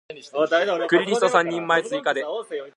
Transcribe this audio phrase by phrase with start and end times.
[0.89, 2.23] クリリソ三人前追加で